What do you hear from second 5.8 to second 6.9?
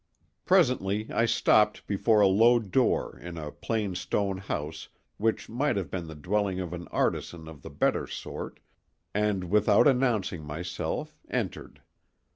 been the dwelling of an